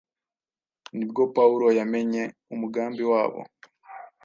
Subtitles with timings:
[0.97, 3.41] nibwo Pawulo yamenye umugambi wabo